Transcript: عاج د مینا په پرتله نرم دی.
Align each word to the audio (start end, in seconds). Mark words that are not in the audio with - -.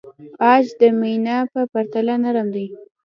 عاج 0.45 0.65
د 0.79 0.81
مینا 0.99 1.37
په 1.51 1.61
پرتله 1.71 2.15
نرم 2.23 2.47
دی. 2.55 2.67